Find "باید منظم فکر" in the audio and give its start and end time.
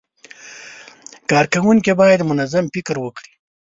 2.01-2.95